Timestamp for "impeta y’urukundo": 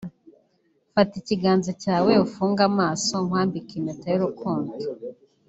3.79-4.71